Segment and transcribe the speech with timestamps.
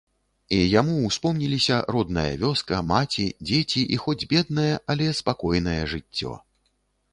[0.55, 6.31] І яму ўспомніліся родная вёска, маці, дзеці і хоць беднае, але спакойнае жыццё.